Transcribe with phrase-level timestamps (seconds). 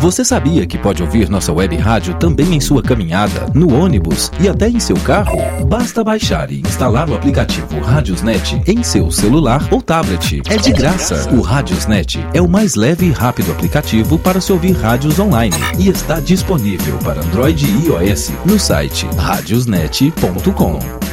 [0.00, 4.48] Você sabia que pode ouvir nossa web rádio também em sua caminhada, no ônibus e
[4.48, 5.36] até em seu carro?
[5.66, 10.40] Basta baixar e instalar o aplicativo Radiosnet em seu celular ou tablet.
[10.48, 11.28] É de graça.
[11.30, 15.90] O Radiosnet é o mais leve e rápido aplicativo para se ouvir rádios online e
[15.90, 21.09] está disponível para Android e iOS no site radiosnet.com.